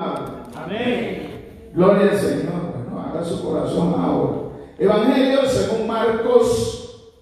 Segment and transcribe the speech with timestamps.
[0.00, 1.72] Amén.
[1.74, 2.72] Gloria al Señor.
[2.72, 4.38] Bueno, haga su corazón ahora.
[4.78, 7.12] Evangelio según Marcos,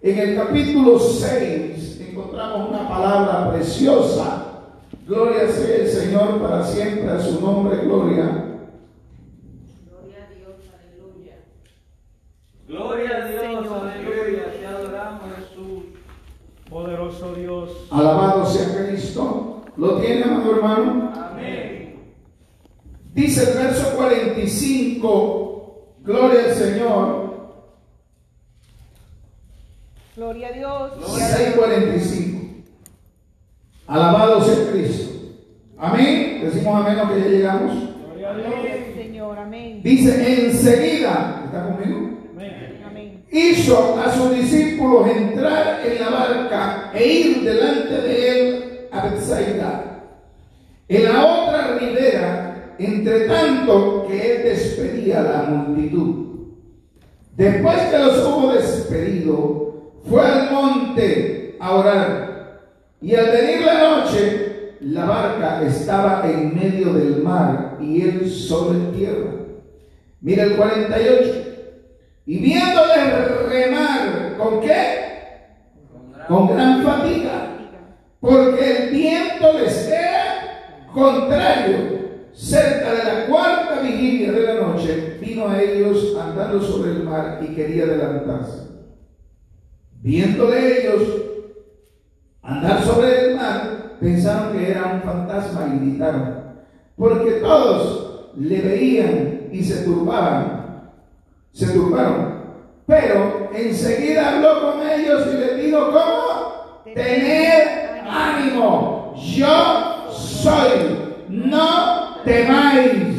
[0.00, 4.46] en el capítulo 6 encontramos una palabra preciosa.
[5.06, 8.46] Gloria sea el Señor para siempre, a su nombre, gloria.
[9.84, 11.36] Gloria a Dios, aleluya.
[12.66, 14.52] Gloria a Dios, aleluya.
[14.58, 15.84] Te adoramos, Jesús.
[16.70, 17.70] Poderoso Dios.
[17.90, 19.62] Alabado sea Cristo.
[19.76, 21.12] ¿Lo tiene, amado hermano?
[21.14, 21.65] Amén.
[23.16, 27.26] Dice el verso 45, gloria al Señor.
[30.14, 30.92] Gloria a Dios.
[31.18, 32.62] 6:45.
[33.86, 35.14] Alabado sea Cristo.
[35.78, 36.42] Amén.
[36.44, 37.74] Decimos amén, que ya llegamos.
[38.04, 38.54] Gloria a Dios.
[38.94, 39.80] Señor, amén.
[39.82, 42.18] Dice enseguida, ¿está conmigo?
[42.34, 42.82] Amén.
[42.86, 43.24] Amén.
[43.32, 50.02] Hizo a sus discípulos entrar en la barca e ir delante de él a Bethsaida.
[50.86, 52.45] En la otra ribera,
[52.78, 56.26] entre tanto que él despedía a la multitud.
[57.36, 62.60] Después que los hubo despedido, fue al monte a orar.
[63.00, 68.72] Y al venir la noche, la barca estaba en medio del mar y él solo
[68.72, 69.30] en tierra.
[70.20, 71.42] Mira el 48.
[72.26, 72.94] Y viéndole
[73.48, 75.26] remar, ¿con qué?
[76.26, 77.58] Con gran fatiga.
[78.20, 81.95] Porque el viento les era contrario.
[82.36, 87.40] Cerca de la cuarta vigilia de la noche, vino a ellos andando sobre el mar
[87.42, 88.68] y quería adelantarse.
[90.02, 91.02] Viéndole ellos
[92.42, 96.34] andar sobre el mar, pensaron que era un fantasma y gritaron.
[96.94, 100.90] Porque todos le veían y se turbaban.
[101.52, 102.36] Se turbaron.
[102.86, 106.82] Pero enseguida habló con ellos y les dijo, ¿cómo?
[106.94, 109.14] Tener ánimo.
[109.16, 111.06] Yo soy.
[111.28, 111.85] No
[112.26, 113.14] temáis.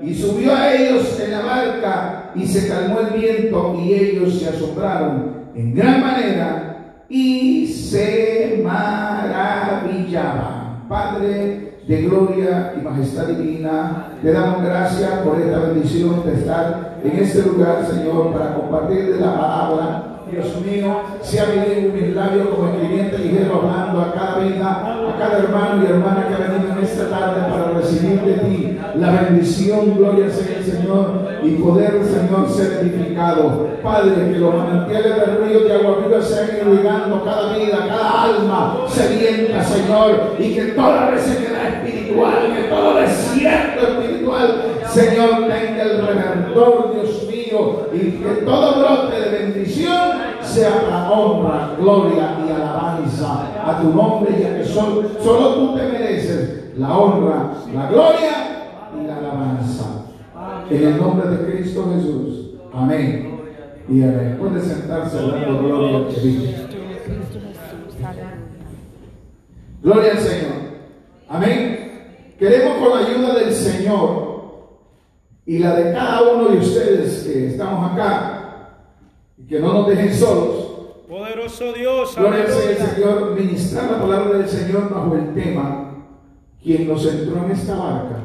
[0.00, 4.48] Y subió a ellos en la barca y se calmó el viento y ellos se
[4.48, 9.66] asombraron en gran manera y se maravillaban.
[10.88, 17.22] Padre de gloria y majestad divina, te damos gracias por esta bendición de estar en
[17.22, 20.02] este lugar, Señor, para compartir de la palabra.
[20.30, 24.68] Dios mío, sea venido mis labios como escribiente ligero hablando a cada vida,
[25.08, 28.76] a cada hermano y hermana que ha venido en esta tarde para recibir de ti
[28.96, 33.68] la bendición, gloria sea el Señor, y poder, Señor, ser edificado.
[33.82, 38.78] Padre, que los manantiales del río de agua viva sean irrigando cada vida, cada alma
[38.88, 46.85] sedienta, Señor, y que toda resequedad espiritual, que todo desierto espiritual, Señor, tenga el redentor,
[47.92, 50.12] Y que todo brote de bendición
[50.42, 55.82] sea para honra, gloria y alabanza a tu nombre, ya que solo, solo tú te
[55.82, 58.32] mereces la honra, la gloria
[59.00, 60.04] y la alabanza.
[60.70, 62.50] En el nombre de Cristo Jesús.
[62.72, 63.40] Amén.
[63.88, 64.36] Y amén.
[64.38, 66.66] Puede sentarse dando gloria al Cristo.
[69.82, 70.52] Gloria al Señor.
[71.28, 71.86] Amén.
[72.38, 74.25] Queremos con la ayuda del Señor
[75.46, 78.82] y la de cada uno de ustedes que estamos acá
[79.38, 80.64] y que no nos dejen solos.
[81.08, 82.86] Poderoso Dios, Gloria aleluya.
[82.86, 83.34] Señor.
[83.38, 85.94] Ministrar la palabra del Señor bajo el tema:
[86.60, 88.16] quien nos entró en esta barca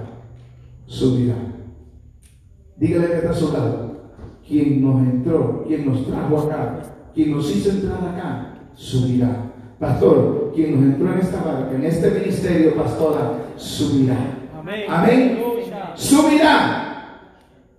[0.87, 1.35] subirá.
[2.75, 3.91] Dígale que está a su lado.
[4.47, 6.81] Quien nos entró, quien nos trajo acá,
[7.13, 9.51] quien nos hizo entrar acá, subirá.
[9.79, 14.17] Pastor, quien nos entró en esta barca, en este ministerio, pastora, subirá.
[14.59, 14.85] Amén.
[14.89, 15.39] Amén.
[15.95, 16.81] Subirá.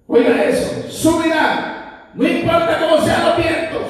[0.07, 2.11] Oiga eso, subirá.
[2.15, 3.83] No importa cómo sean los vientos,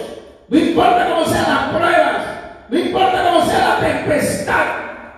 [0.48, 2.22] no importa cómo sean las pruebas,
[2.68, 4.64] no importa cómo sea la tempestad,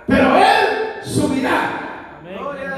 [0.07, 1.81] pero Él subirá.
[2.21, 2.39] Amén.
[2.39, 2.71] Gloria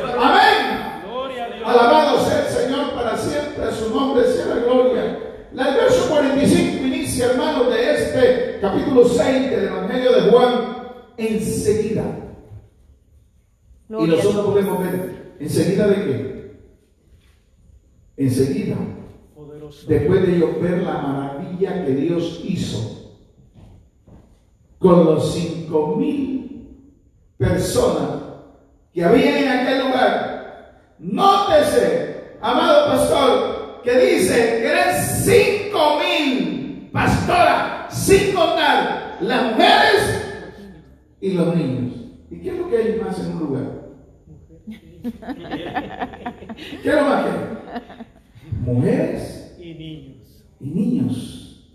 [0.00, 1.02] a Amén.
[1.04, 1.68] Gloria a Dios.
[1.68, 5.18] Alabado sea el Señor para siempre, a su nombre sea la gloria.
[5.52, 10.52] La- verso 45 inicia, hermanos, de este capítulo 6 del Evangelio de Juan,
[11.16, 12.02] enseguida.
[13.88, 16.33] Y Gloria nosotros podemos ver, ¿enseguida de qué?
[18.16, 18.76] Enseguida.
[19.88, 23.12] Después de ellos ver la maravilla que Dios hizo
[24.78, 26.92] con los cinco mil
[27.38, 28.22] personas
[28.92, 30.94] que había en aquel lugar.
[30.98, 40.22] Nótese, amado pastor, que dice que eran cinco mil pastoras, sin contar las mujeres
[41.20, 41.94] y los niños.
[42.30, 43.84] ¿Y qué es lo que hay más en un lugar?
[46.82, 47.53] ¿Qué es lo más que hay?
[48.64, 50.44] Mujeres Y niños.
[50.60, 51.70] y niños.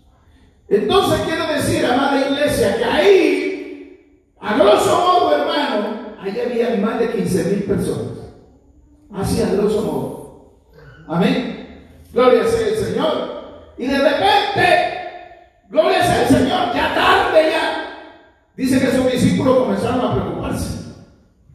[0.68, 7.10] Entonces quiero decir, amada iglesia, que ahí, a grosso modo, hermano, ahí había más de
[7.10, 8.18] 15 mil personas.
[9.12, 10.60] Así a grosso modo.
[11.08, 11.90] Amén.
[12.12, 13.40] Gloria sea el Señor.
[13.78, 14.66] Y de repente,
[15.68, 17.86] gloria sea el Señor, ya tarde ya.
[18.56, 20.94] Dice que sus discípulos comenzaron a preocuparse.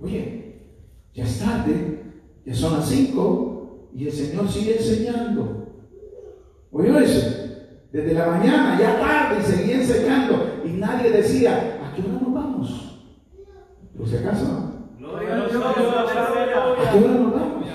[0.01, 0.59] Oye,
[1.13, 2.03] ya es tarde,
[2.45, 3.54] ya son las cinco
[3.95, 5.67] y el Señor sigue enseñando.
[6.71, 7.45] ¿Oyó eso?
[7.91, 10.61] Desde la mañana, ya tarde, y seguía enseñando.
[10.65, 12.99] Y nadie decía, ¿a qué hora nos vamos?
[13.97, 15.37] Por si acaso, ¿a qué hora
[17.13, 17.65] nos vamos?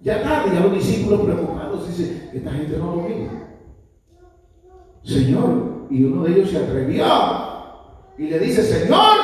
[0.00, 3.28] Ya tarde, ya los discípulos preocupados dicen, esta gente no lo vive.
[5.02, 7.04] Señor, y uno de ellos se atrevió
[8.16, 9.16] y le dice, Señor,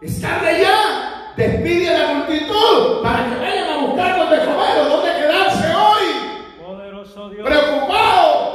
[0.00, 4.88] es tarde ya, despide a la multitud para que vayan a buscar donde comer o
[4.88, 6.64] donde quedarse hoy.
[6.64, 7.48] Poderoso Dios.
[7.48, 8.54] Preocupado.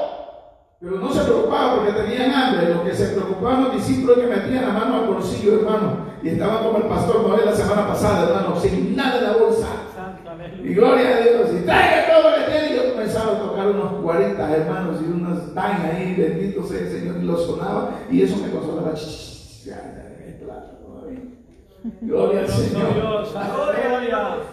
[0.79, 1.01] Pero
[1.75, 2.73] porque tenían hambre.
[2.73, 6.09] Lo que se preocupaban los discípulos que metían la mano al bolsillo, hermano.
[6.23, 9.67] Y estaban como el pastor Noel la semana pasada, hermano, sin nada en la bolsa.
[10.63, 11.49] Y gloria a Dios.
[11.61, 12.73] Y traiga todo lo que tiene.
[12.73, 16.15] Y yo comenzaba a tocar unos 40 hermanos y unas vainas ahí.
[16.17, 17.15] Bendito sea el Señor.
[17.21, 17.91] Y lo sonaba.
[18.11, 18.93] Y eso me consolaba.
[22.01, 22.87] Gloria al Señor.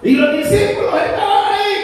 [0.02, 1.74] Y los discípulos estaban ahí.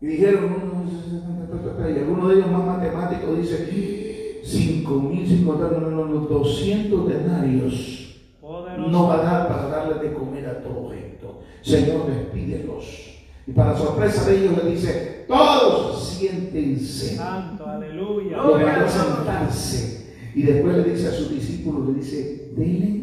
[0.00, 5.90] Y dijeron, "Mm, y alguno de ellos más matemático dice, cinco mil, sin contar, no,
[5.90, 8.90] no, no, 200 denarios Poderoso.
[8.90, 11.40] no va a dar para darle de comer a todo esto.
[11.62, 12.84] Señor, despídelos.
[13.46, 17.16] Y para sorpresa de ellos le dice, todos siéntense.
[17.16, 18.38] Santo, aleluya.
[18.40, 20.14] A sentarse.
[20.34, 23.02] Y después le dice a sus discípulos, le dice, denle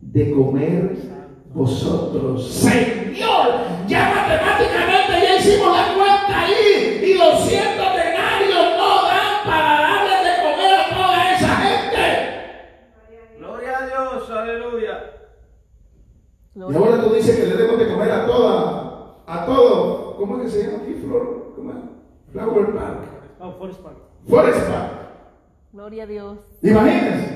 [0.00, 0.96] de comer
[1.54, 2.48] vosotros.
[2.48, 5.89] Señor, ya matemáticamente ya hicimos la
[7.20, 12.04] 200 denarios no dan para darles de comer a toda esa gente.
[13.38, 14.94] Gloria a Dios, aleluya.
[16.54, 20.16] Y ahora tú dices que le debemos de comer a toda, a todo.
[20.16, 21.52] ¿Cómo es que se llama aquí, Flor?
[21.56, 21.78] ¿Cómo es?
[22.32, 22.98] Flower Park.
[23.38, 23.96] Oh, Forest Park.
[24.28, 24.92] Forest Park.
[25.72, 26.38] Gloria a Dios.
[26.62, 27.29] Imagínense.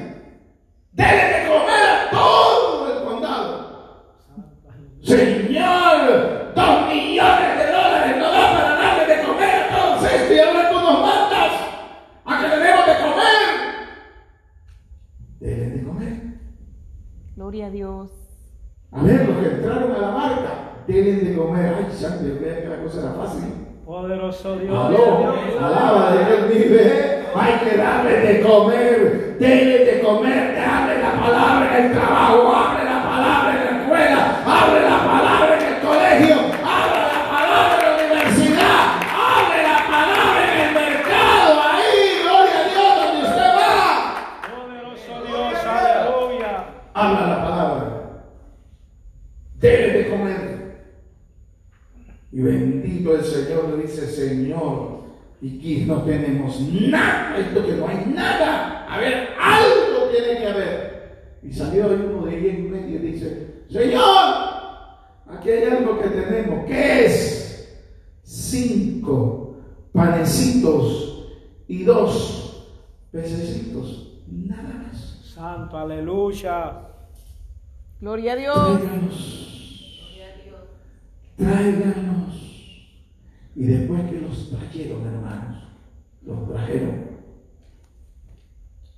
[75.44, 76.72] Santo, aleluya.
[78.00, 78.80] Gloria a Dios.
[78.80, 79.50] Tráiganos.
[81.36, 82.34] Tráiganos.
[83.54, 85.64] Y después que los trajeron, hermanos,
[86.22, 87.04] los trajeron,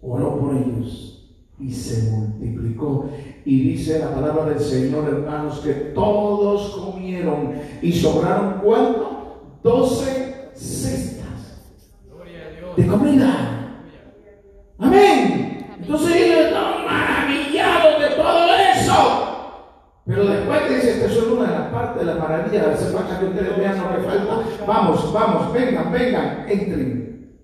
[0.00, 3.10] oró por ellos y se multiplicó.
[3.44, 9.58] Y dice la palabra del Señor, hermanos, que todos comieron y sobraron cuánto?
[9.64, 11.66] Doce cestas
[12.76, 13.82] de comida.
[14.78, 15.46] Amén.
[15.86, 19.52] Entonces ellos estaban maravillados de todo eso.
[20.04, 23.20] Pero después dice, esta es solo una de las partes de la maravilla, hace falta
[23.20, 24.66] que ustedes vean lo que falta.
[25.12, 27.36] Vamos, vamos, vengan, vengan, entren.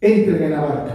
[0.00, 0.94] Entren en la barca.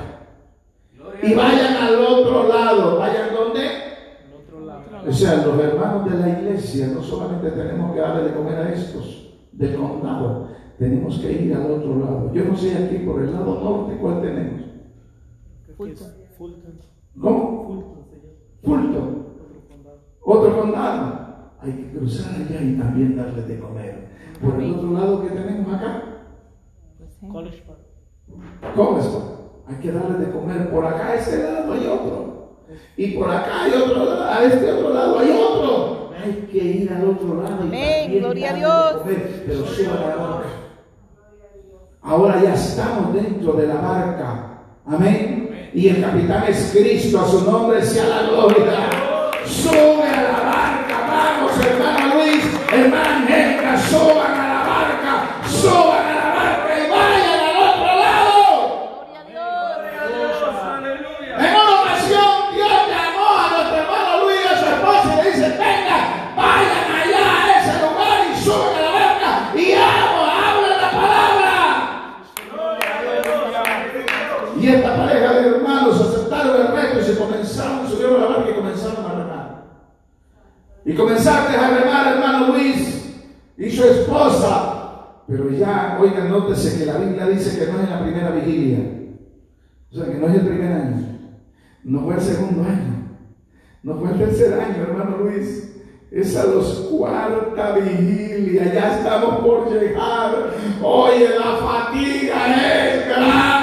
[1.21, 2.99] Y vayan al otro lado.
[2.99, 3.61] ¿Vayan dónde?
[3.61, 4.83] El otro lado.
[5.07, 8.73] O sea, los hermanos de la iglesia no solamente tenemos que darle de comer a
[8.73, 12.33] estos del condado, tenemos que ir al otro lado.
[12.33, 14.61] Yo no sé aquí por el lado norte cuál tenemos.
[15.77, 16.07] Fulton.
[17.19, 18.07] ¿Cómo?
[18.63, 19.25] Fulton.
[20.21, 21.23] Otro condado.
[21.59, 24.12] Hay que cruzar allá y también darle de comer.
[24.43, 26.03] Por el otro lado que tenemos acá,
[26.97, 27.27] Pues, sí.
[27.27, 27.79] College Park.
[28.75, 29.05] ¿cómo es?
[29.67, 30.69] Hay que darle de comer.
[30.71, 32.57] Por acá a este lado hay otro.
[32.97, 34.23] Y por acá hay otro lado.
[34.25, 36.09] A este otro lado hay otro.
[36.23, 38.93] Hay que ir al otro lado y Amén, gloria a Dios.
[38.93, 39.43] de comer.
[39.47, 40.47] Pero suba la barca.
[42.01, 44.59] Ahora ya estamos dentro de la barca.
[44.85, 45.69] Amén.
[45.73, 47.19] Y el capitán es Cristo.
[47.19, 48.89] A su nombre sea la gloria.
[49.45, 50.97] Sube a la barca.
[51.07, 53.22] Vamos, Hermana Angélica,
[80.93, 83.15] Y comenzaron a remar hermano Luis
[83.57, 85.23] y su esposa.
[85.27, 88.77] Pero ya, oigan, nótese que la Biblia dice que no es en la primera vigilia.
[89.91, 91.19] O sea, que no es el primer año.
[91.83, 93.09] No fue el segundo año.
[93.81, 95.81] No fue el tercer año, hermano Luis.
[96.11, 98.71] Es a los cuarta vigilia.
[98.71, 100.51] Ya estamos por llegar.
[100.83, 103.62] Oye, la fatiga es grande.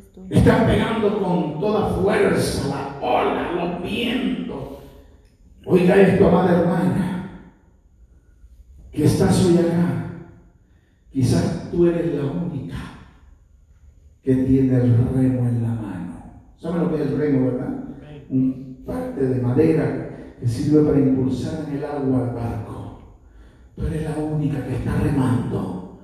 [0.00, 0.26] Eres tú.
[0.30, 4.58] Están pegando con toda fuerza la ola, los vientos.
[5.66, 7.30] Oiga esto, amada hermana,
[8.90, 10.06] que estás hoy acá.
[11.10, 12.76] Quizás tú eres la única
[14.22, 16.42] que tiene el remo en la mano.
[16.58, 17.84] ¿Saben lo que es el remo, verdad?
[18.28, 23.16] Un parte de madera que sirve para impulsar en el agua al barco.
[23.76, 26.00] Tú eres la única que está remando.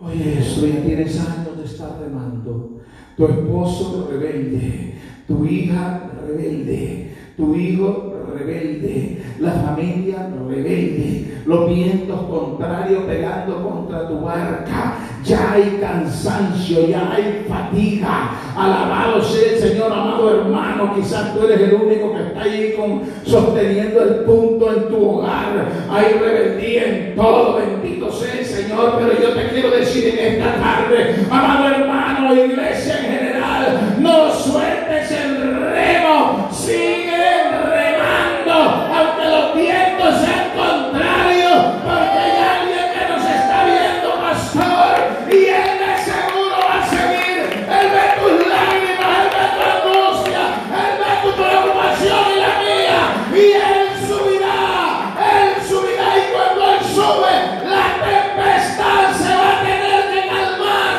[0.00, 2.77] Oye, eso ya tienes años de estar remando.
[3.18, 4.94] Tu esposo rebelde,
[5.26, 8.07] tu hija rebelde, tu hijo
[8.52, 14.94] rebelde, la familia rebelde, los vientos contrarios pegando contra tu barca.
[15.24, 18.30] Ya hay cansancio, ya hay fatiga.
[18.56, 20.94] Alabado sea el Señor, amado hermano.
[20.94, 25.68] Quizás tú eres el único que está ahí con, sosteniendo el punto en tu hogar.
[25.90, 28.94] Hay rebeldía en todo, bendito sea el Señor.
[28.98, 35.10] Pero yo te quiero decir en esta tarde, amado hermano, iglesia en general, no sueltes
[35.10, 37.18] el remo, sigue
[37.52, 38.54] remando,
[38.94, 44.94] aunque los vientos sean contrarios, porque hay alguien que nos está viendo, pastor,
[45.30, 47.38] y él de seguro va a seguir.
[47.68, 50.42] Él ve tus lágrimas, él ve tu angustia,
[50.82, 53.00] él ve tu preocupación y la mía,
[53.34, 57.34] y él subirá, él subirá, y cuando él sube,
[57.68, 60.96] la tempestad se va a tener que calmar.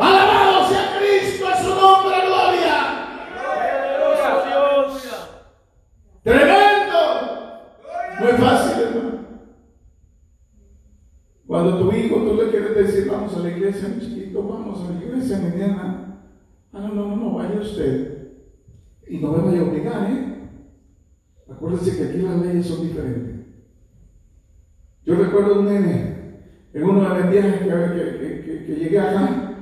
[0.00, 2.76] Alabado sea Cristo en su nombre, gloria.
[3.98, 5.28] Gloria a Dios.
[6.22, 6.98] Tremendo.
[8.20, 9.18] No es fácil, hermano.
[11.46, 14.92] Cuando tu hijo tú le quieres decir, vamos a la iglesia, mi chiquito, vamos a
[14.92, 16.06] la iglesia mañana.
[16.72, 18.28] Ah, no, no, no, no, vaya usted.
[19.08, 20.26] Y no me vaya a obligar, ¿eh?
[21.50, 23.46] Acuérdese que aquí las leyes son diferentes.
[25.04, 26.20] Yo recuerdo un nene
[26.72, 29.56] en uno de mis viajes que, que- que- que- que llegué acá,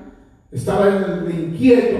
[0.52, 1.96] estaba el inquieto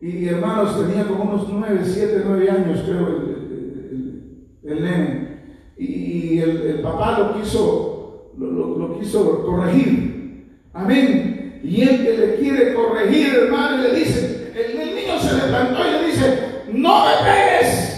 [0.00, 5.34] y hermanos tenía como unos 9, 7, 9 años, creo, el, el- el- el nene.
[5.78, 10.64] Y el, el papá lo quiso, lo, lo- lo quiso corregir.
[10.72, 11.60] Amén.
[11.62, 15.78] Y él que le quiere corregir, hermano, y le dice, el, el niño se levantó
[15.86, 16.38] y le dice,
[16.72, 17.90] no me pegues.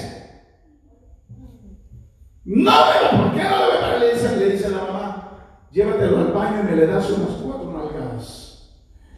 [2.45, 4.01] No me ¿por qué no le pegues?
[4.01, 5.39] Le dice, le dice la mamá,
[5.77, 8.73] llévatelo al baño y me le das unas cuatro nalgadas.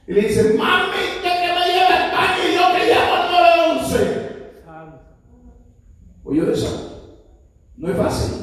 [0.08, 0.90] Y le dice, mami,
[1.22, 3.30] que, me lleve al baño y yo que al
[3.78, 4.62] 911.
[4.64, 4.98] Santo.
[6.24, 7.12] Oye eso,
[7.76, 8.34] no es fácil.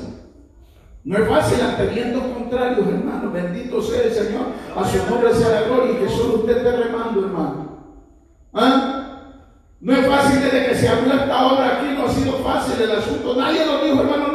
[1.04, 3.32] No es fácil ante vientos contrarios, hermano.
[3.32, 4.46] Bendito sea el Señor.
[4.76, 7.66] A su nombre sea la gloria y que solo usted esté remando, hermano.
[8.54, 9.02] ¿Ah?
[9.82, 12.92] No es fácil desde que se abrió esta obra aquí, no ha sido fácil el
[12.92, 13.36] asunto.
[13.36, 14.35] Nadie nos dijo, hermano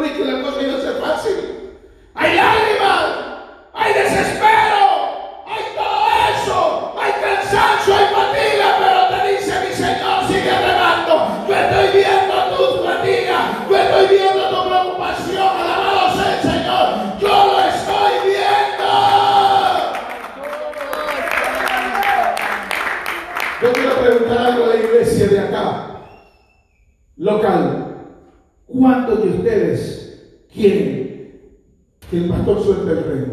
[32.47, 32.55] local.
[32.55, 33.33] ¿Cuántos de ustedes quieren que el pastor suelte el remo.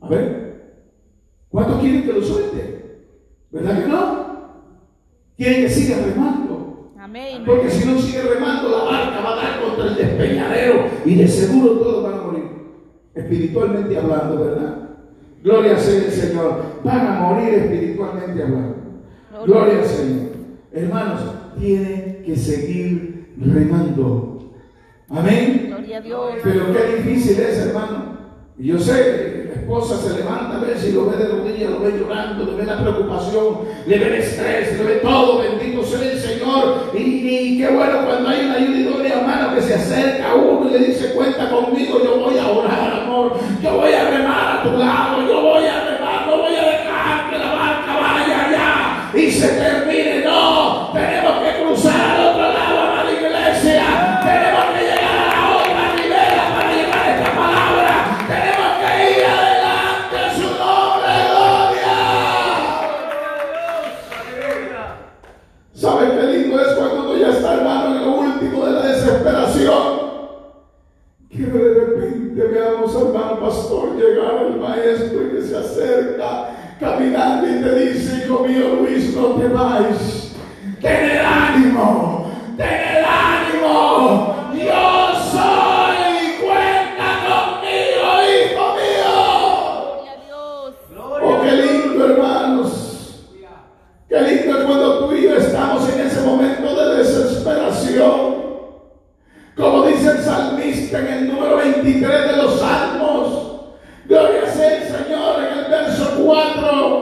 [0.00, 0.86] A ver,
[1.48, 3.00] ¿cuántos quieren que lo suelte?
[3.50, 4.22] ¿Verdad que no?
[5.36, 6.92] Quieren que siga remando.
[6.98, 7.42] Amén.
[7.44, 11.28] Porque si no sigue remando, la barca va a dar contra el despeñadero y de
[11.28, 12.44] seguro todos van a morir.
[13.14, 14.88] Espiritualmente hablando, ¿verdad?
[15.42, 16.62] Gloria sea el Señor.
[16.84, 18.76] Van a morir espiritualmente hablando.
[19.44, 20.32] Gloria al Señor.
[20.72, 21.20] Hermanos,
[21.58, 24.31] tienen que seguir remando.
[25.14, 25.66] Amén.
[25.68, 26.32] Gloria a Dios.
[26.42, 28.12] Pero qué difícil es, hermano.
[28.58, 31.80] Y yo sé, la esposa se levanta a ver si lo ve de rodillas, lo
[31.80, 35.42] ve llorando, le ve la preocupación, le ve el estrés, le ve todo.
[35.42, 36.90] Bendito sea el Señor.
[36.94, 40.72] Y, y qué bueno cuando hay una ayuda hermano que se acerca a uno y
[40.72, 43.32] le dice, cuenta conmigo, yo voy a orar, amor.
[43.62, 47.30] Yo voy a remar a tu lado, yo voy a remar, no voy a dejar
[47.30, 49.91] que la barca vaya allá y se termine.
[79.62, 80.32] Luis, no te vayas.
[80.80, 84.50] Ten el ánimo, ten el ánimo.
[84.52, 89.14] Yo soy, cuenta conmigo, hijo mío.
[89.94, 90.74] Gloria a Dios.
[91.22, 92.68] Oh, qué lindo, hermanos.
[94.08, 98.32] Qué lindo es cuando tú y yo estamos en ese momento de desesperación.
[99.56, 103.50] Como dice el salmista en el número 23 de los Salmos.
[104.06, 107.01] Gloria sea el Señor en el verso 4.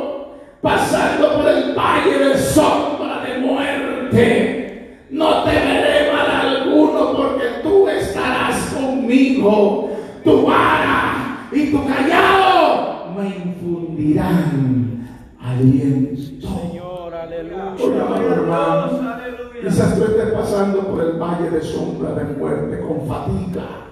[21.60, 23.86] De sombra de muerte con fatiga,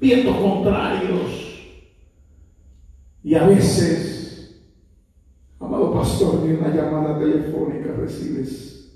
[0.00, 1.70] vientos contrarios.
[3.22, 4.60] Y a veces,
[5.60, 8.92] amado pastor, ni una llamada telefónica recibes.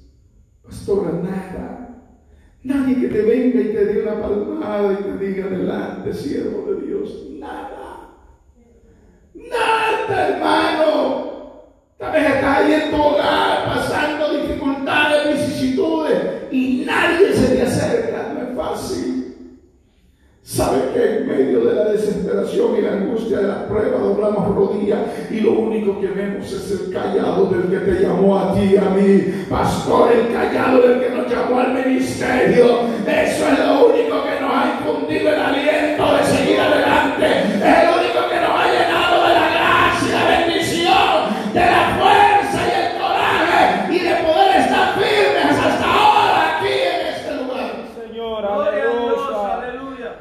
[0.64, 1.82] Pastora, nada.
[2.64, 6.86] Nadie que te venga y te dé una palmada y te diga adelante, siervo de
[6.86, 7.26] Dios.
[7.38, 8.16] Nada.
[9.34, 11.26] Nada, hermano.
[11.98, 14.36] Tal vez estás ahí en tu hogar pasando
[20.46, 25.00] ¿Sabe que en medio de la desesperación y la angustia de la prueba doblamos rodillas
[25.28, 28.76] y lo único que vemos es el callado del que te llamó a ti y
[28.76, 29.44] a mí?
[29.50, 32.82] Pastor, el callado del que nos llamó al ministerio.
[33.08, 37.85] Eso es lo único que nos ha infundido el aliento de seguir adelante.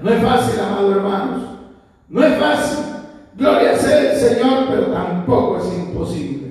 [0.05, 1.41] No es fácil, amados hermanos.
[2.09, 2.85] No es fácil.
[3.35, 6.45] Gloria sea el Señor, pero tampoco es imposible.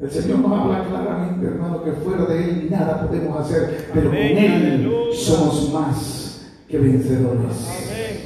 [0.00, 4.16] El Señor nos habla claramente, hermano, que fuera de Él nada podemos hacer, pero con
[4.16, 5.18] Él aleluya.
[5.18, 7.68] somos más que vencedores.
[7.68, 8.20] Amén.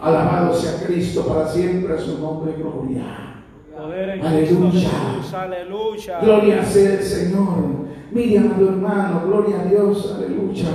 [0.00, 3.42] Alabado sea Cristo para siempre a su nombre, gloria.
[3.76, 4.90] Aleluya.
[5.32, 6.20] Aleluya.
[6.20, 7.86] Gloria sea el Señor.
[8.12, 10.68] Mire, amado hermano, gloria a Dios, aleluya.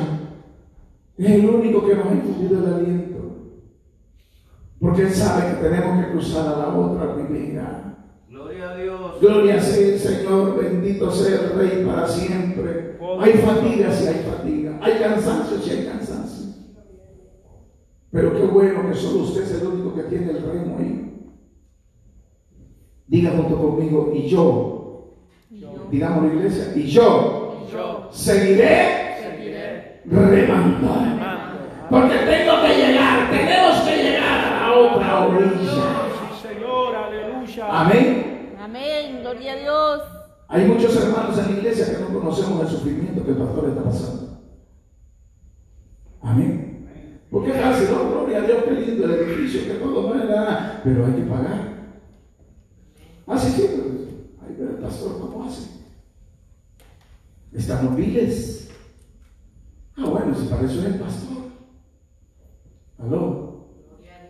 [1.22, 3.12] Es el único que nos ha infundido el aliento.
[4.80, 8.08] Porque Él sabe que tenemos que cruzar a la otra ribera.
[8.28, 9.22] Gloria a Dios.
[9.22, 12.98] Gloria sea el Señor, bendito sea el Rey para siempre.
[13.20, 16.56] Hay fatiga si hay fatiga, hay cansancio si hay cansancio.
[18.10, 21.30] Pero qué bueno que solo usted es el único que tiene el remo ahí.
[23.06, 25.18] Diga junto conmigo, y yo,
[25.92, 29.11] digamos la iglesia, y yo Yo seguiré seguiré.
[30.06, 30.88] Remando.
[31.90, 35.52] Porque tengo que llegar, tenemos que llegar a la otra orilla.
[35.60, 37.68] Sí, Señor, aleluya.
[37.70, 38.56] Amén.
[38.60, 39.20] Amén.
[39.22, 40.02] Gloria a Dios.
[40.48, 43.84] Hay muchos hermanos en la iglesia que no conocemos el sufrimiento que el pastor está
[43.84, 44.40] pasando.
[46.22, 46.88] Amén.
[47.30, 48.10] Porque fácil, ¿no?
[48.10, 51.22] Gloria a Dios, qué lindo el edificio, que todo no es nada, pero hay que
[51.22, 51.72] pagar.
[53.28, 53.82] Así siempre.
[54.42, 55.70] Ay, pero el pastor, ¿cómo hace?
[57.54, 57.96] Están los
[60.36, 61.38] si para eso es el pastor.
[63.00, 63.68] ¿Aló?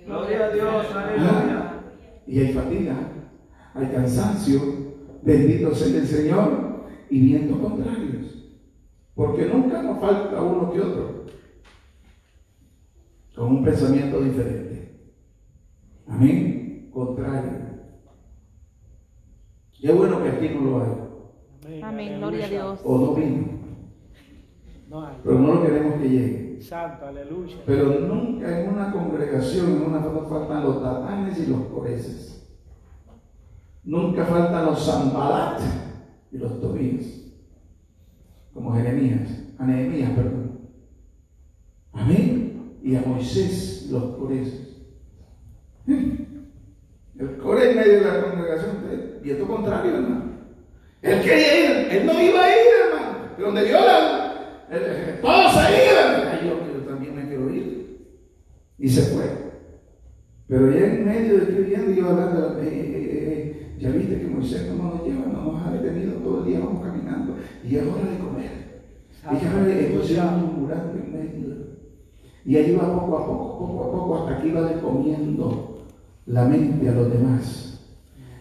[0.05, 1.83] Gloria a Dios, aleluya.
[2.27, 2.95] Y hay fatiga,
[3.73, 4.61] hay cansancio,
[5.21, 8.45] bendito sea el Señor, y vientos contrarios.
[9.13, 11.25] Porque nunca nos falta uno que otro.
[13.35, 14.99] con un pensamiento diferente.
[16.07, 16.89] Amén.
[16.93, 17.71] Contrario.
[19.79, 21.81] Qué bueno que aquí no lo hay.
[21.81, 22.79] Amén, gloria a Dios.
[22.83, 23.60] O no vino.
[24.91, 25.15] No hay.
[25.23, 26.61] Pero no lo queremos que llegue.
[26.61, 27.55] Santo, aleluya.
[27.65, 32.45] Pero nunca en una congregación, en una faltan los tatanes y los coreces.
[33.85, 35.61] Nunca faltan los zambalat
[36.31, 37.05] y los tobías.
[38.53, 40.59] Como Jeremías, a Nehemías, perdón.
[41.93, 42.77] Amén.
[42.83, 44.77] Y a Moisés y los coreces.
[45.87, 48.77] El core en medio de la congregación,
[49.23, 50.31] viento contrario, hermano.
[51.01, 53.17] Él quería ir, él no iba a ir, hermano.
[53.35, 54.20] Pero donde vio la, el- el-
[55.21, 56.27] todos se iban.
[56.31, 58.07] Ay, yo, yo también me quiero ir.
[58.77, 59.25] Y se fue.
[60.47, 64.27] Pero ya en medio de que viendo, hablando, eh, eh, eh, eh, ya viste que
[64.27, 67.35] Moisés no nos lleva, no nos ha detenido todo el día, vamos caminando.
[67.67, 68.61] Y es hora de comer.
[69.31, 71.55] Y ya entonces iba murmurando en medio.
[72.43, 75.85] Y ahí iba poco a poco, poco a poco, hasta que iba descomiendo
[76.25, 77.67] la mente a los demás.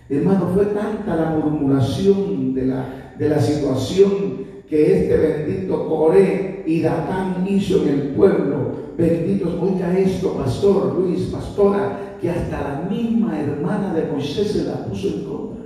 [0.08, 4.29] Hermano, fue tanta la murmuración de la, de la situación
[4.70, 8.70] que este bendito Coré y Datán hizo en el pueblo.
[8.96, 14.84] Benditos, oiga esto, pastor Luis, pastora, que hasta la misma hermana de Moisés se la
[14.84, 15.64] puso en contra.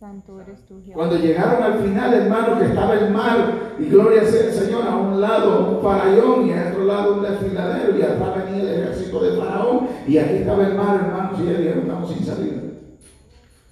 [0.00, 0.80] Santo eres tú.
[0.94, 4.96] Cuando llegaron al final, hermano, que estaba el mar, y gloria sea el Señor, a
[4.96, 9.22] un lado un faraón y a otro lado un desfiladero, y atrás venía el ejército
[9.22, 12.62] de faraón, y aquí estaba el mar, hermanos, y ellos dijeron, estamos sin salida.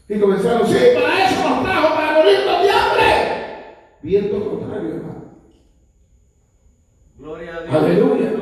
[0.09, 2.70] Y comenzaron, sí, para eso nos trajo, para morirnos.
[4.03, 5.25] Viento contrario, hermano.
[7.19, 7.75] Gloria a Dios.
[7.75, 8.33] Aleluya.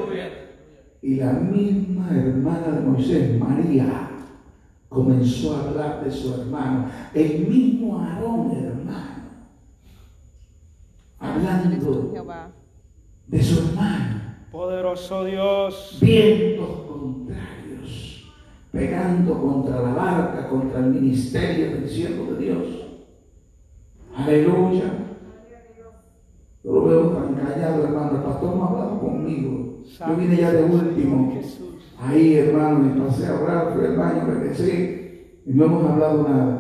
[1.01, 4.11] Y la misma hermana de Moisés, María,
[4.89, 6.91] comenzó a hablar de su hermano.
[7.15, 9.29] El mismo Aarón, hermano.
[11.19, 12.21] Hablando
[13.27, 14.19] de su hermano.
[14.51, 15.99] Poderoso Dios.
[16.01, 18.33] Vientos contrarios,
[18.73, 22.67] pegando contra la barca, contra el ministerio del siervo de Dios.
[24.17, 25.08] Aleluya.
[26.69, 28.11] Yo lo veo tan callado, hermano.
[28.17, 29.79] El pastor no ha hablado conmigo.
[30.07, 31.33] Yo vine ya de último.
[31.99, 36.59] Ahí, hermano, y pasé a orar, fui al baño, regresé y no hemos hablado nada.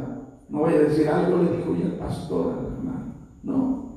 [0.49, 3.15] No voy a decir algo, le dijo ya el pastor al hermano.
[3.43, 3.89] No.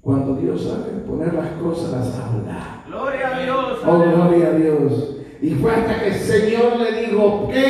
[0.00, 2.84] Cuando Dios sabe poner las cosas, las habla.
[2.86, 3.78] Gloria a Dios.
[3.84, 5.16] Oh, gloria a Dios.
[5.42, 7.66] Y fue hasta que el Señor le dijo, ¿qué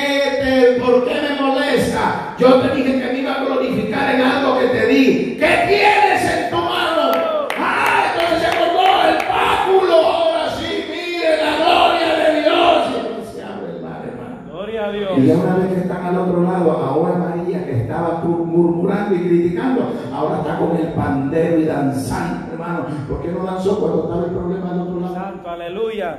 [0.77, 2.37] te, ¿por qué me molesta?
[2.39, 5.37] Yo te dije que me iba a glorificar en algo que te di.
[5.39, 7.13] ¿Qué tienes en tu mano?
[7.59, 9.95] Ah, entonces se acordó el báculo.
[10.07, 12.89] Ahora sí, mire la gloria de Dios.
[12.93, 14.51] Y entonces se abre el mar, hermano.
[14.53, 15.27] Gloria a Y Dios.
[15.27, 19.29] ya una vez que están al otro lado, ahora María que estaba mur- murmurando y
[19.29, 22.87] criticando, ahora está con el pandero y danzando, hermano.
[23.09, 25.15] ¿Por qué no danzó cuando estaba el problema al otro lado?
[25.15, 26.19] Santo, aleluya.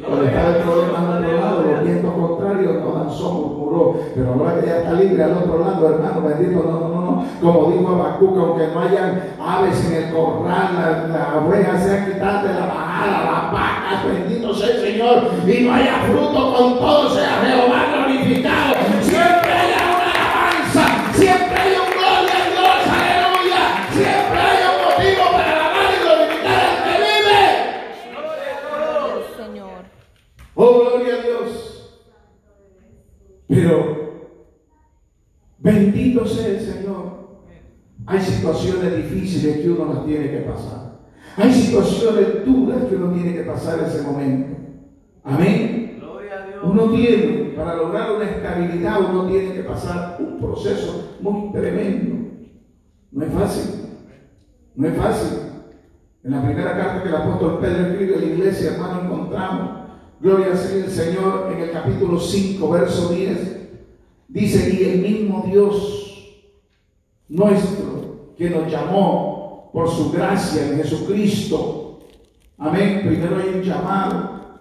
[0.00, 4.00] Cuando estaba el problema al otro lado, los vientos contrarios no danzó, murmuró.
[4.14, 7.24] Pero ahora que ya está libre al otro lado, hermano, bendito, no, no, no.
[7.40, 12.42] Como dijo Habacuc, aunque no hayan aves en el corral, las la ovejas sean quitadas
[12.42, 17.10] de la bajada, las vacas, bendito sea el Señor, y no haya fruto, con todo
[17.10, 18.73] sea Jehová glorificado.
[35.84, 37.14] Bendito sea el Señor.
[38.06, 41.00] Hay situaciones difíciles que uno las tiene que pasar.
[41.36, 44.56] Hay situaciones duras que uno tiene que pasar ese momento.
[45.22, 45.96] Amén.
[46.00, 46.60] Gloria a Dios.
[46.64, 52.30] Uno tiene, para lograr una estabilidad, uno tiene que pasar un proceso muy tremendo.
[53.10, 53.80] No es fácil.
[54.74, 55.38] No es fácil.
[56.24, 59.70] En la primera carta que el apóstol Pedro escribe a la iglesia, hermano, encontramos,
[60.20, 63.53] gloria sea el Señor, en el capítulo 5, verso 10,
[64.40, 66.44] dice, y el mismo Dios
[67.28, 72.00] nuestro que nos llamó por su gracia en Jesucristo.
[72.58, 73.02] Amén.
[73.06, 74.60] Primero hay un llamado.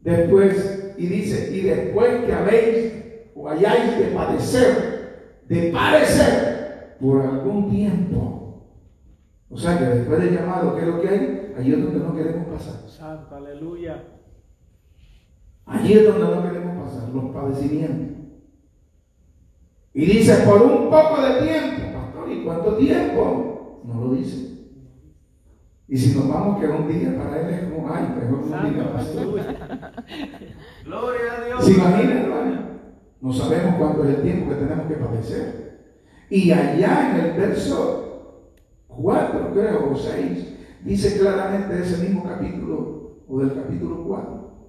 [0.00, 2.92] Después, y dice, y después que habéis
[3.34, 8.64] o hayáis de padecer, de padecer por algún tiempo.
[9.48, 11.54] O sea que después del llamado, ¿qué es lo que hay?
[11.56, 12.88] Allí es donde no queremos pasar.
[12.88, 14.02] Santo, aleluya.
[15.64, 18.15] Allí es donde no queremos pasar, los padecimientos.
[19.96, 23.80] Y dice, por un poco de tiempo, pastor, ¿y cuánto tiempo?
[23.82, 24.58] No lo dice.
[25.88, 28.92] Y si nos vamos que un día para él es como, ay, mejor un día,
[28.92, 29.40] pastor.
[30.84, 31.64] Gloria a Dios.
[31.64, 32.60] ¿Se imagina, hermano?
[33.22, 35.80] No sabemos cuánto es el tiempo que tenemos que padecer.
[36.28, 38.52] Y allá en el verso
[38.88, 44.68] 4, creo, o 6, dice claramente ese mismo capítulo, o del capítulo 4,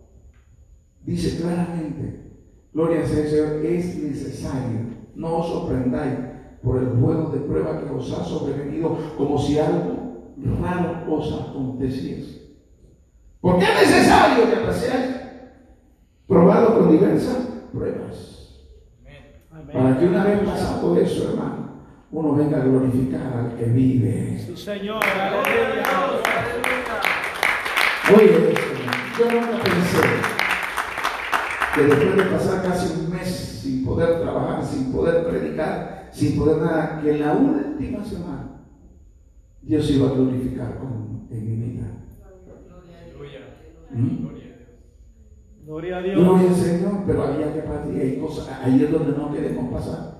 [1.03, 2.31] dice claramente,
[2.71, 6.13] gloria al Señor, es necesario, no os sorprendáis
[6.63, 12.53] por el juego de prueba que os ha sobrevenido como si algo raro os aconteciese.
[13.41, 15.15] Porque es necesario que paséis
[16.27, 17.37] probado con diversas
[17.73, 18.61] pruebas.
[19.51, 19.73] Amén.
[19.73, 21.67] Para que una vez pasado eso, hermano,
[22.11, 24.39] uno venga a glorificar al que vive.
[24.39, 25.03] Sí, Señor.
[25.03, 25.83] Aleluya.
[28.15, 28.53] Oye,
[29.17, 30.36] yo nunca pensé
[31.77, 36.57] que después de pasar casi un mes sin poder trabajar, sin poder predicar, sin poder
[36.57, 38.61] nada, que en la última semana
[39.61, 41.87] Dios iba a glorificar con, en mi vida.
[43.91, 44.27] ¿Mm?
[45.65, 46.15] Gloria a Dios.
[46.15, 47.63] Gloria al Señor, pero había que
[47.93, 50.17] y hay cosas, ahí es donde no queremos pasar.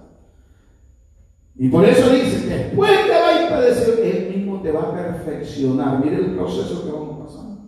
[1.56, 6.04] Y por eso dice, después te va a padecer, Él mismo te va a perfeccionar.
[6.04, 7.62] Mire el proceso que vamos pasando.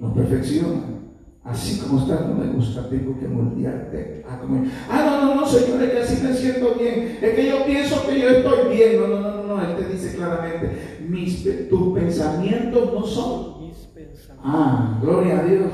[0.00, 1.03] Nos perfecciona.
[1.44, 4.24] Así como estás, no me gusta, tengo que moldearte.
[4.26, 7.18] Ah, como- ah, no, no, no, Señor, es que así me siento bien.
[7.20, 8.98] Es que yo pienso que yo estoy bien.
[9.00, 9.62] No, no, no, no, no.
[9.62, 14.42] Él te dice claramente, mis, tus pensamientos no son Mis pensamientos.
[14.42, 15.70] Ah, gloria a Dios.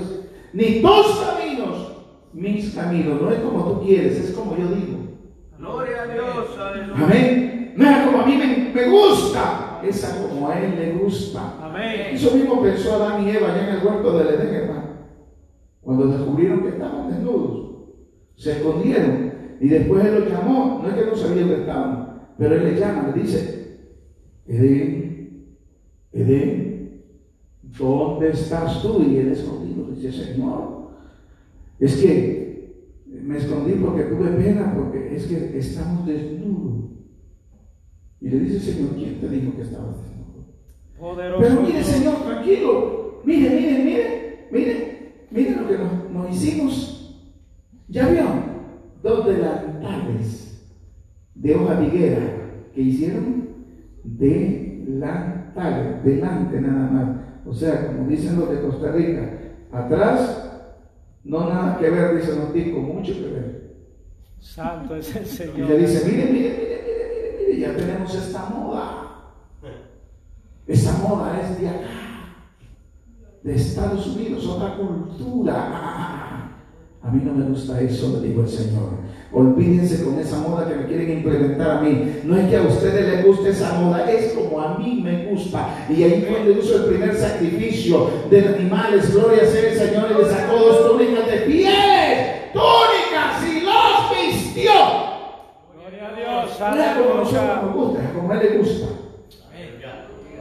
[0.53, 1.93] Ni tus caminos,
[2.33, 3.23] mis caminos.
[3.23, 4.99] No es como tú quieres, es como yo digo.
[5.57, 6.59] Gloria a Dios.
[6.59, 7.05] Aleluya.
[7.05, 7.75] Amén.
[7.77, 11.55] No es como a mí me, me gusta, es a como a él le gusta.
[11.63, 12.09] Amén.
[12.11, 14.70] Eso mismo pensó Adán y Eva allá en el huerto del Edén.
[15.83, 17.71] Cuando descubrieron que estaban desnudos,
[18.37, 19.33] se escondieron.
[19.61, 20.81] Y después él los llamó.
[20.83, 23.79] No es que no sabía dónde estaban, pero él les llama, le dice:
[24.47, 25.57] Edén,
[26.13, 27.03] Edén,
[27.63, 29.03] ¿dónde estás tú?
[29.03, 30.91] Y él escondido dice: Señor,
[31.79, 32.75] es que
[33.07, 36.91] me escondí porque tuve pena, porque es que estamos desnudos.
[38.21, 40.45] Y le dice: Señor, ¿quién te dijo que estabas desnudo?
[40.99, 41.43] Poderoso.
[41.43, 41.83] Pero mire.
[41.83, 43.21] Señor, tranquilo.
[43.25, 44.90] Mire, mire, mire, mire
[46.23, 46.97] nos hicimos.
[47.89, 48.25] ¿Ya vio?
[49.03, 50.69] Dos delantales
[51.35, 52.21] de hoja de higuera
[52.75, 53.49] que hicieron
[54.05, 57.17] delantales, delante nada más.
[57.47, 59.31] O sea, como dicen los de Costa Rica,
[59.73, 60.47] atrás
[61.25, 63.61] no nada que ver, dicen los ticos, mucho que ver.
[64.39, 65.69] Santo es el Y Señor.
[65.71, 68.97] le dice, mire, mire, mire, mire, mire, mire, ya tenemos esta moda.
[70.67, 71.81] Esta moda es de acá,
[73.43, 76.37] de Estados Unidos, otra cultura.
[77.03, 78.91] A mí no me gusta eso, le dijo el Señor.
[79.33, 82.21] Olvídense con esa moda que me quieren implementar a mí.
[82.25, 85.87] No es que a ustedes les guste esa moda, es como a mí me gusta.
[85.89, 89.15] Y ahí fue donde hizo el primer sacrificio de animales.
[89.15, 92.53] Gloria sea el Señor y le sacó dos túnicas de pieles.
[92.53, 94.73] Túnicas y los vistió.
[95.75, 96.61] Gloria a Dios.
[96.61, 97.63] No es como nosotros Aleluya.
[97.63, 98.87] nos gusta, es como a Él le gusta.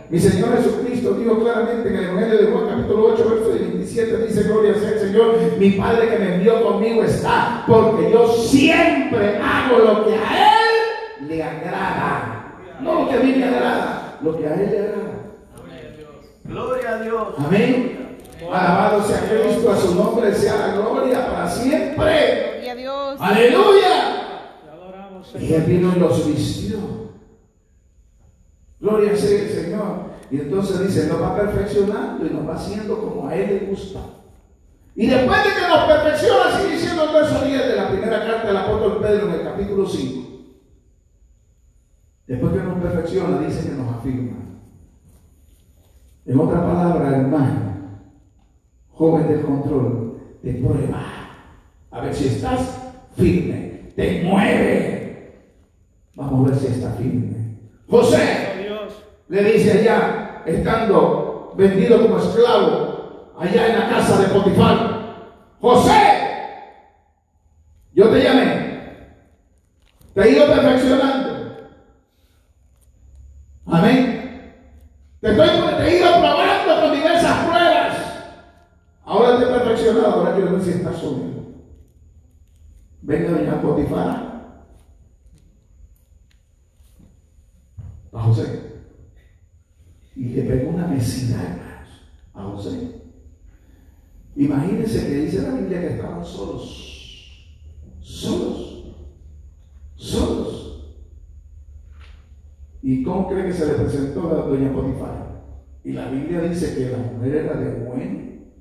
[0.09, 4.43] Mi Señor Jesucristo dijo claramente en el Evangelio de Juan capítulo 8, verso 27, dice,
[4.43, 9.77] gloria sea el Señor, mi Padre que me envió conmigo está, porque yo siempre hago
[9.77, 12.55] lo que a Él le agrada.
[12.81, 15.09] No lo que a mí me agrada, lo que a Él le agrada.
[16.43, 17.27] Gloria a Dios.
[17.37, 18.17] Amén.
[18.51, 22.53] Alabado sea Cristo, a su nombre sea la gloria para siempre.
[22.55, 23.15] Gloria a Dios.
[23.19, 24.49] Aleluya.
[24.63, 26.88] Te adoramos, Y él vino y los vistió.
[28.79, 30.09] Gloria sea el Señor.
[30.31, 33.99] Y entonces dice, nos va perfeccionando y nos va haciendo como a Él le gusta.
[34.95, 38.47] Y después de que nos perfecciona, sigue diciendo el verso 10 de la primera carta
[38.47, 40.29] del apóstol Pedro en el capítulo 5.
[42.27, 44.37] Después que nos perfecciona, dice que nos afirma.
[46.25, 47.73] En otra palabra, hermano,
[48.91, 51.03] joven del control, te prueba.
[51.89, 55.49] A ver si estás firme, te mueve.
[56.15, 57.57] Vamos a ver si está firme.
[57.89, 58.48] José.
[59.29, 64.99] Le dice allá, estando vendido como esclavo, allá en la casa de Potifar,
[65.61, 66.01] José,
[67.93, 68.79] yo te llamé,
[70.13, 70.49] te he ido.
[73.71, 74.53] Amén.
[75.21, 77.97] Te, estoy, te he ido probando con diversas pruebas.
[79.05, 81.39] Ahora te he perfeccionado, ahora quiero ver si estás sólido.
[83.01, 84.29] Venga doña Potifar.
[88.11, 88.69] A José.
[90.19, 91.85] Y le pegó una mesida
[92.33, 93.03] a José.
[94.35, 97.47] Imagínense que dice la Biblia que estaban solos.
[98.01, 98.95] Solos.
[99.95, 100.95] Solos.
[102.81, 105.41] ¿Y cómo cree que se le presentó a doña Potifar?
[105.85, 108.51] Y la Biblia dice que la mujer era de buen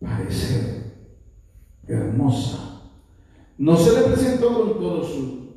[0.00, 0.84] parecer,
[1.88, 2.82] hermosa.
[3.58, 5.56] No se le presentó con todo su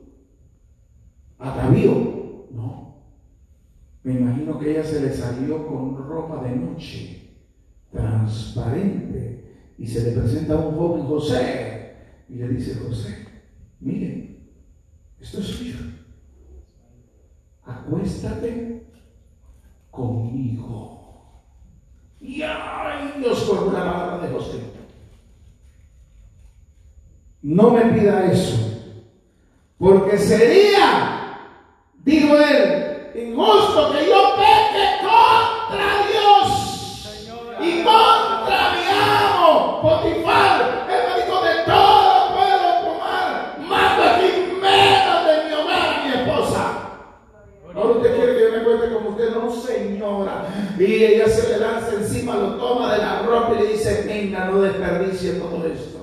[1.38, 2.18] atavío.
[4.03, 7.33] Me imagino que ella se le salió con ropa de noche,
[7.91, 9.43] transparente,
[9.77, 11.95] y se le presenta a un joven José
[12.29, 13.27] y le dice, José,
[13.79, 14.38] mire,
[15.19, 15.77] esto es suyo.
[17.65, 18.83] Acuéstate
[19.91, 21.41] conmigo.
[22.21, 24.59] Y ay, Dios por la palabra de José.
[27.41, 29.01] No me pida eso,
[29.77, 31.39] porque sería,
[32.03, 32.88] dijo él,
[33.27, 36.45] injusto que yo peque contra Dios
[37.62, 44.29] y contra mi amo, Potifar, el marido de todo puedo tomar, mando aquí
[44.62, 46.63] menos de mi hogar, mi esposa.
[47.75, 50.45] Ahora usted quiere que yo me cuente como usted, no señora.
[50.77, 54.45] Y ella se le lanza encima, lo toma de la ropa y le dice, venga,
[54.45, 55.99] no desperdicie todo esto.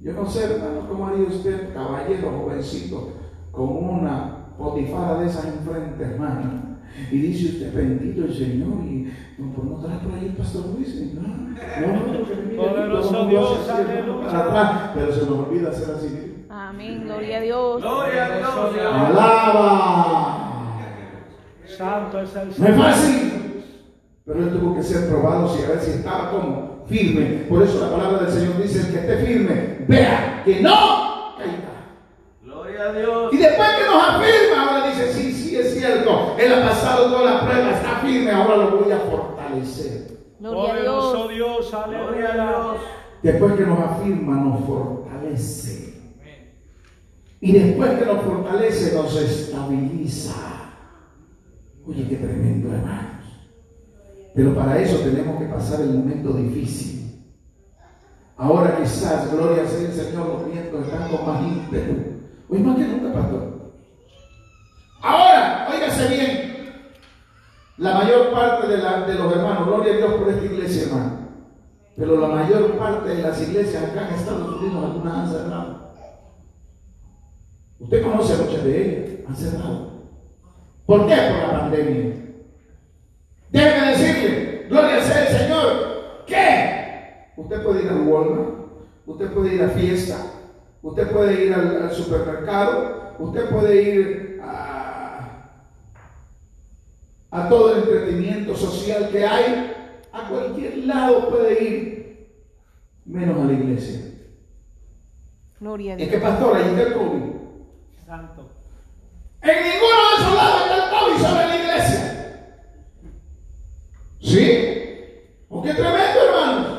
[0.00, 3.12] Yo no sé, hermano, cómo haría usted, caballero jovencito,
[3.50, 6.74] con una potifara de esas enfrente, hermano.
[7.10, 10.66] Y dice usted, bendito el Señor, y no, pues no trae por ahí el pastor
[10.76, 11.12] Luis.
[11.14, 14.26] No, no, no, porque mira, Poderoso Dios, aleluya.
[14.28, 16.46] para atrás, pero se nos olvida hacer así.
[16.48, 17.02] Amén.
[17.04, 17.82] Gloria a Dios.
[17.82, 18.48] Gloria a Dios.
[18.94, 20.40] Alaba.
[21.66, 22.76] Santo es el No es Señor.
[22.76, 23.64] fácil.
[24.24, 27.44] Pero él tuvo que ser probado si a ver si estaba como firme.
[27.48, 31.90] Por eso la palabra del Señor dice: el que esté firme, vea que no caiga.
[32.42, 33.32] Gloria a Dios.
[33.34, 36.33] Y después que nos afirma, ahora dice: sí, sí, es cierto.
[36.44, 40.18] Él ha pasado toda la prueba, está firme, ahora lo voy a fortalecer.
[40.40, 41.70] Gloria a Poderoso Dios.
[41.70, 42.34] Dios, Gloria a aleluya.
[42.34, 42.76] Dios.
[43.22, 45.94] Después que nos afirma, nos fortalece.
[47.40, 50.34] Y después que nos fortalece, nos estabiliza.
[51.86, 53.24] Oye, qué tremendo, hermanos.
[54.34, 57.24] Pero para eso tenemos que pasar el momento difícil.
[58.36, 61.94] Ahora quizás, gloria sea el Señor, los vientos están con más ímpetu.
[62.48, 63.72] Hoy más que nunca, pastor.
[65.02, 66.33] Ahora, óigase bien.
[67.78, 71.18] La mayor parte de, la- de los hermanos, gloria a Dios por esta iglesia, hermano.
[71.96, 75.84] Pero la mayor parte de las iglesias acá en Estados Unidos, algunas han cerrado.
[77.80, 79.90] Usted conoce muchas de ellas, han cerrado.
[80.86, 81.14] ¿Por qué?
[81.14, 82.14] Por la pandemia.
[83.50, 85.72] Déjeme decirle, gloria sea el Señor,
[86.26, 88.48] que usted puede ir al Walmart,
[89.06, 90.16] usted puede ir a fiesta,
[90.82, 94.73] usted puede ir al, al supermercado, usted puede ir a,
[97.34, 99.72] a todo el entretenimiento social que hay,
[100.12, 102.28] a cualquier lado puede ir,
[103.04, 104.00] menos a la iglesia.
[105.58, 106.10] Gloria a Es Dios.
[106.10, 107.22] que pastor, ahí está el COVID.
[108.06, 108.50] Santo.
[109.42, 112.02] En ninguno de esos lados está el COVID sobre la iglesia.
[114.20, 114.46] ¿Sí?
[115.48, 116.78] ¿O qué tremendo, hermanos?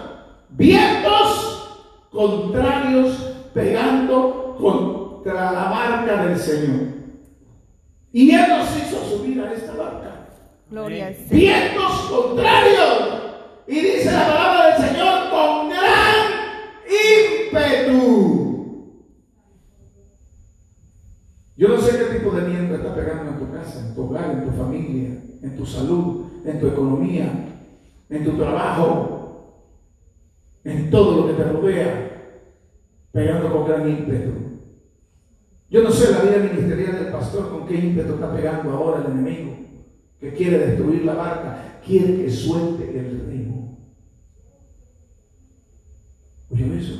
[0.52, 3.13] Vientos contrarios
[3.54, 6.88] pegando contra la barca del Señor.
[8.13, 10.14] Y Él nos hizo subir a esta barca.
[10.69, 11.32] Gloria al Señor.
[11.32, 13.21] Vientos contrarios.
[13.67, 16.15] Y dice la palabra del Señor con gran
[17.51, 18.45] ímpetu.
[21.58, 24.32] Yo no sé qué tipo de viento está pegando en tu casa, en tu hogar,
[24.32, 27.32] en tu familia, en tu salud, en tu economía,
[28.10, 29.71] en tu trabajo,
[30.63, 32.12] en todo lo que te rodea,
[33.12, 34.32] pegando con gran ímpetu.
[35.69, 39.12] Yo no sé la vida ministerial del pastor con qué ímpetu está pegando ahora el
[39.12, 39.56] enemigo,
[40.19, 43.78] que quiere destruir la barca, quiere que suelte el remo.
[46.49, 46.99] ¿Oye eso?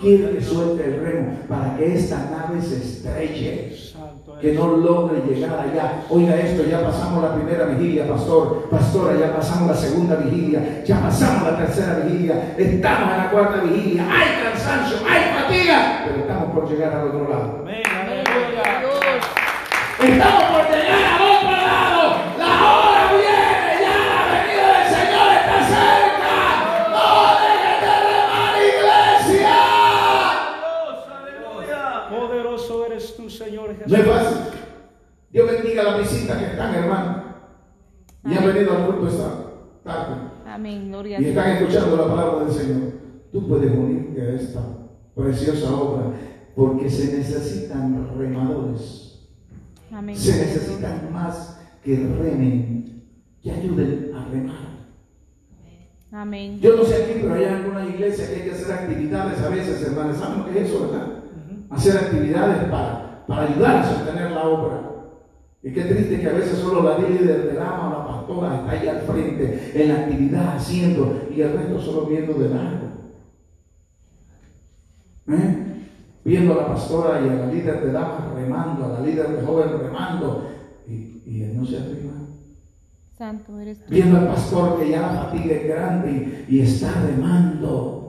[0.00, 5.22] Quiere que suelte el remo para que esta nave se estrelle Santo que no logre
[5.26, 6.02] llegar allá.
[6.10, 11.00] Oiga esto, ya pasamos la primera vigilia, pastor, pastora, ya pasamos la segunda vigilia, ya
[11.00, 16.52] pasamos la tercera vigilia, estamos en la cuarta vigilia, hay cansancio, hay fatiga, pero estamos
[16.52, 17.58] por llegar al otro lado.
[17.62, 18.24] Amén, Amén.
[20.02, 21.03] Estamos por llegar
[35.34, 37.24] Dios bendiga las visitas que están, hermano.
[38.24, 39.30] Y han venido al culto esta
[39.82, 40.14] tarde.
[40.46, 40.90] Amén.
[40.90, 42.92] Gloria a Y están escuchando la palabra del Señor.
[43.32, 44.60] Tú puedes unirte a esta
[45.12, 46.12] preciosa obra
[46.54, 49.26] porque se necesitan remadores.
[49.90, 50.16] Amén.
[50.16, 53.02] Se a necesitan más que remen,
[53.42, 54.74] que ayuden a remar.
[56.12, 56.60] Amén.
[56.60, 59.82] Yo no sé aquí, pero hay algunas iglesias que hay que hacer actividades a veces,
[59.82, 60.16] hermanos.
[60.16, 61.24] ¿Saben lo que es eso, verdad?
[61.70, 64.93] Hacer actividades para, para ayudar a sostener la obra.
[65.64, 68.70] Y qué triste que a veces solo la líder del ama o la pastora está
[68.70, 72.88] ahí al frente en la actividad haciendo y el resto solo viendo de largo.
[75.28, 75.56] ¿Eh?
[76.22, 79.46] Viendo a la pastora y a la líder de damas remando, a la líder de
[79.46, 80.50] joven remando
[80.86, 82.12] y, y él no se arrima.
[83.16, 83.84] Santo eres tú.
[83.88, 88.03] Viendo al pastor que ya la fatiga es grande y, y está remando.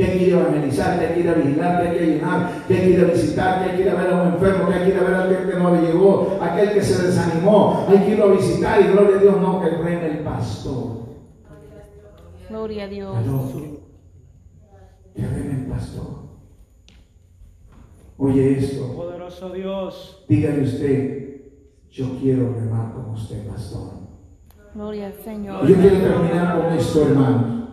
[0.00, 4.06] Que quiere evangelizar, que quiere vigilar, que quiere llenar, que quiere visitar, que quiere ver
[4.10, 7.84] a un enfermo, que quiere ver a aquel que no llegó, aquel que se desanimó,
[7.86, 11.00] hay que irlo a visitar y gloria a Dios, no que reme el pastor.
[12.48, 13.14] Gloria a Dios.
[15.14, 16.06] Que reme el pastor.
[18.16, 20.24] Oye esto, Poderoso Dios.
[20.30, 21.42] dígale usted,
[21.90, 23.90] yo quiero remar con usted, pastor.
[24.74, 25.66] Gloria al Señor.
[25.66, 27.68] Yo quiero terminar con esto, hermanos,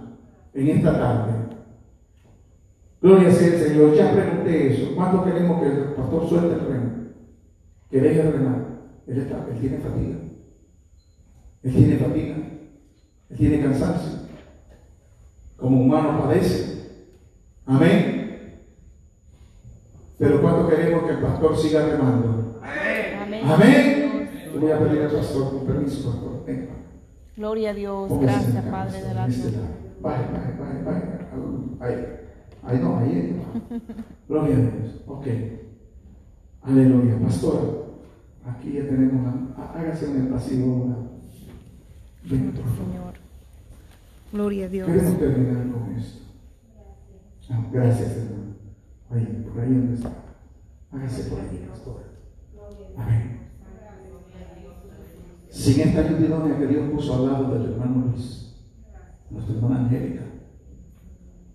[0.54, 1.47] en esta tarde.
[3.02, 3.94] Gloria sea el Señor.
[3.94, 4.96] Ya pregunté eso.
[4.96, 6.92] ¿Cuánto queremos que el pastor suelte el remo?
[7.90, 8.68] Que deje de remar.
[9.08, 10.18] Él, está, él tiene fatiga.
[11.64, 12.36] Él tiene fatiga.
[13.30, 14.20] Él tiene cansancio.
[15.58, 16.78] Como humano padece.
[17.66, 18.18] Amén.
[20.18, 22.60] Pero ¿cuánto queremos que el pastor siga remando?
[22.62, 23.42] Amén.
[23.46, 24.30] Amén.
[24.54, 26.46] Le voy a pedir al pastor, con permiso, pastor.
[26.46, 26.74] Venga.
[27.36, 28.20] Gloria a Dios.
[28.20, 29.70] Gracias, Padre de la este gloria.
[30.02, 31.28] Vaya, vaya, vaya, vaya.
[31.80, 32.27] Ahí.
[32.64, 33.36] Ahí no, ahí.
[33.38, 33.80] no.
[34.28, 35.02] Gloria a Dios.
[35.08, 35.28] Ok.
[36.64, 37.20] Aleluya.
[37.22, 37.96] Pastor,
[38.46, 39.26] aquí ya tenemos
[39.58, 40.74] há- Hágase un pasivo.
[40.84, 40.98] una-
[42.30, 42.92] Ven, por favor.
[42.92, 43.14] Señor.
[44.34, 44.88] Gloria a Dios.
[44.88, 46.20] Queremos terminar con esto.
[47.50, 48.56] Ah, gracias, hermano.
[49.10, 50.12] Ahí, por ahí donde está.
[50.92, 52.04] Hágase por ahí, pastor.
[52.98, 53.38] Amén.
[55.50, 58.56] Sin esta idónea que Dios puso al lado del hermano Luis,
[59.30, 60.22] nuestra hermana Angélica,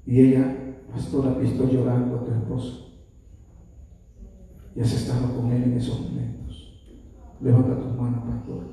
[0.07, 0.57] y ella,
[0.93, 2.93] pastora, ha visto llorando a tu esposo,
[4.74, 6.43] y has estado con él en esos momentos.
[7.40, 8.64] Levanta tus manos, pastor.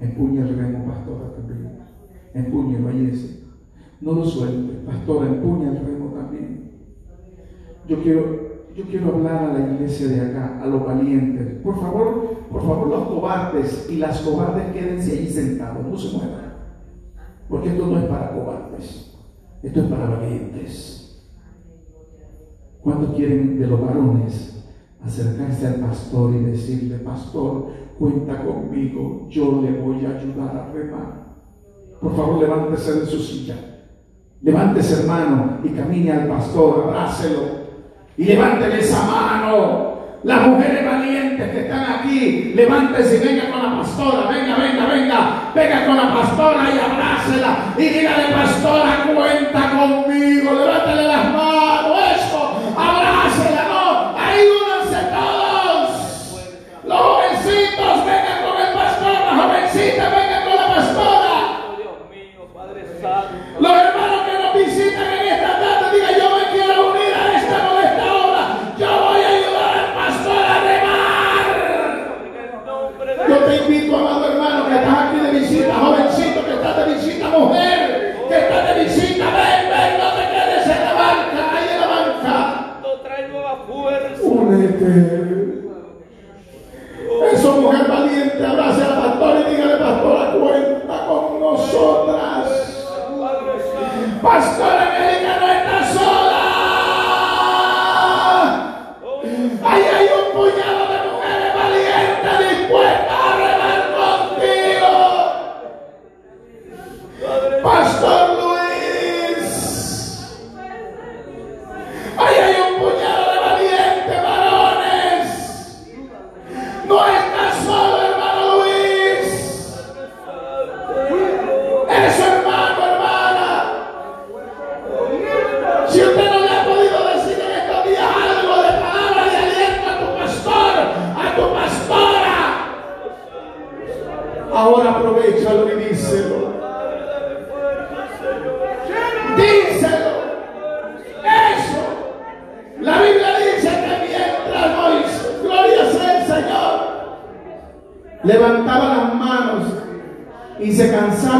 [0.00, 1.78] Empuña el remo, pastora, también.
[2.34, 3.44] Empúñelo ahí ese.
[4.00, 6.70] No lo suelte, pastor, empuña el remo también.
[7.88, 11.62] Yo quiero, yo quiero hablar a la iglesia de acá, a los valientes.
[11.62, 16.56] Por favor, por favor, los cobardes y las cobardes quédense ahí sentados, no se muevan.
[17.48, 19.14] Porque esto no es para cobardes,
[19.62, 21.05] esto es para valientes.
[22.86, 24.64] ¿Cuántos quieren de los varones
[25.04, 27.66] acercarse al pastor y decirle, pastor,
[27.98, 31.26] cuenta conmigo, yo le voy a ayudar a remar?
[32.00, 33.56] Por favor, levántese de su silla.
[34.40, 37.40] Levántese, hermano, y camine al pastor, abrácelo.
[38.16, 39.96] Y levántele esa mano.
[40.22, 44.30] Las mujeres valientes que están aquí, levántese y venga con la pastora.
[44.30, 45.52] Venga, venga, venga.
[45.56, 47.74] Venga con la pastora y abrácela.
[47.76, 50.05] Y dígale, pastora, cuenta conmigo.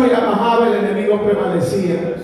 [0.04, 2.16] Y la bajaba, el enemigo prevalecía.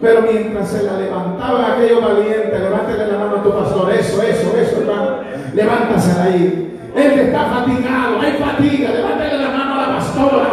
[0.00, 4.56] Pero mientras se la levantaban aquellos valientes, levántale la mano a tu pastor, eso, eso,
[4.56, 5.16] eso, hermano,
[5.54, 6.78] levántasela ahí.
[6.94, 10.48] Él está fatigado, hay fatiga, levántale la mano a la pastora,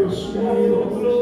[0.00, 1.19] gracias, Dios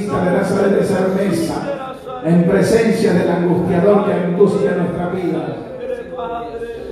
[0.00, 5.56] salmista de esa mesa, en presencia del angustiador que angustia nuestra vida.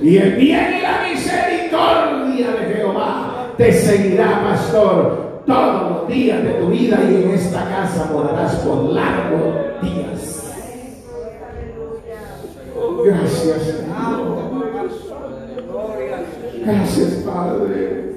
[0.01, 6.51] Y el bien y la misericordia de Jehová te seguirá, pastor, todos los días de
[6.53, 10.53] tu vida y en esta casa morarás por largos días.
[13.03, 13.77] Gracias.
[16.63, 18.11] Gracias, Padre.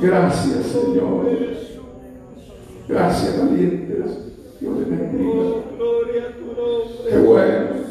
[0.00, 1.63] Gracias, Señor.
[2.86, 4.60] Gracias, valientes.
[4.60, 5.32] Dios les bendiga.
[5.76, 7.10] Gloria a tu nombre.
[7.10, 7.84] Qué bueno.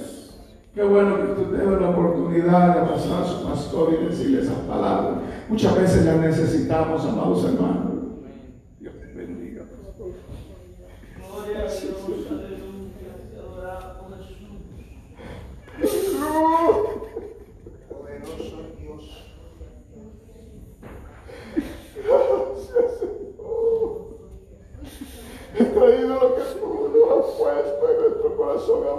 [0.75, 4.59] Qué bueno que usted tenga la oportunidad de pasar a su pastor y decirle esas
[4.61, 5.19] palabras.
[5.47, 7.91] Muchas veces las necesitamos, amados hermanos.
[8.79, 9.65] Dios les bendiga.
[11.17, 11.83] Gloria a Dios,
[12.31, 13.13] aleluya.
[13.31, 16.13] Te adoramos, Jesús.
[21.95, 23.33] Gracias, Señor.
[25.55, 28.29] He traído lo que tú nos has puesto en nuestro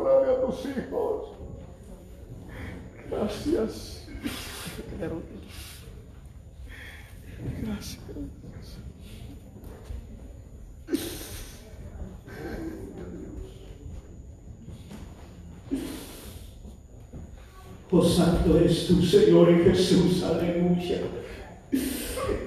[0.05, 1.29] corazón a tus hijos.
[3.11, 4.07] Gracias.
[7.63, 7.99] Gracias.
[17.91, 20.99] Oh, santo eres tú, Señor y Jesús, aleluya.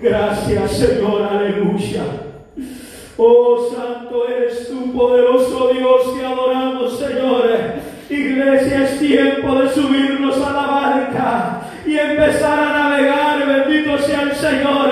[0.02, 2.04] Gracias, Señor, aleluya.
[3.18, 7.44] Oh, santo Eres tu poderoso Dios, te adoramos, Señor.
[8.10, 14.34] Iglesia, es tiempo de subirnos a la barca y empezar a navegar, bendito sea el
[14.34, 14.90] Señor,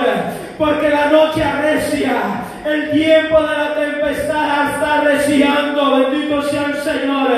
[0.58, 7.28] porque la noche arrecia, el tiempo de la tempestad está arreciando, bendito sea el Señor.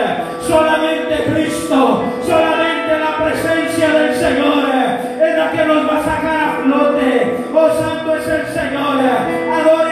[0.47, 4.65] Solamente Cristo, solamente la presencia del Señor
[5.23, 7.37] es la que nos va a sacar a flote.
[7.55, 9.01] Oh, santo es el Señor.
[9.53, 9.88] Adora